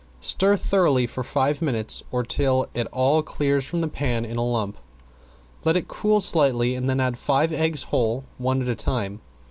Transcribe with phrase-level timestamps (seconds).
[0.19, 4.43] Stir thoroughly for five minutes, or till it all clears from the pan in a
[4.43, 4.79] lump.
[5.63, 9.21] Let it cool slightly and then add five eggs whole, one at a time.